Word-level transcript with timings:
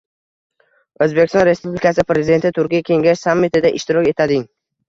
O‘zbekiston 1.05 1.45
Respublikasi 1.49 2.07
Prezidenti 2.13 2.53
Turkiy 2.57 2.85
kengash 2.91 3.25
sammitida 3.29 3.75
ishtirok 3.81 4.11
etading 4.15 4.47